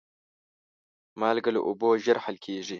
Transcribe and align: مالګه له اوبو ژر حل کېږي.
مالګه 1.19 1.51
له 1.55 1.61
اوبو 1.67 1.89
ژر 2.03 2.17
حل 2.23 2.37
کېږي. 2.45 2.69